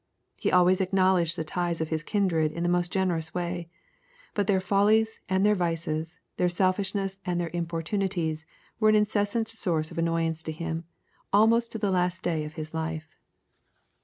[0.39, 3.69] He always acknowledged the ties of his kindred in the most generous way,
[4.33, 8.47] but their follies and their vices, their selfishness and their importunities,
[8.79, 10.85] were an incessant source of annoyance to him,
[11.31, 13.15] almost to the last day of his life.